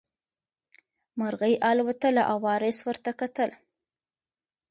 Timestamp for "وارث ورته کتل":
2.47-3.51